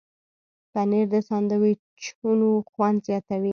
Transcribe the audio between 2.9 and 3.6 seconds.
زیاتوي.